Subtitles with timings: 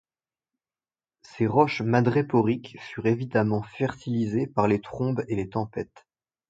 [1.21, 6.07] Ses roches madréporiques furent évidemment fertilisées par les trombes et les tempêtes.